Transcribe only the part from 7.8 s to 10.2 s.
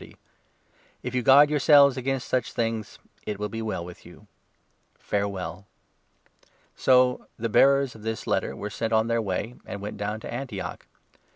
of this letter were sent on their way, and 30 went down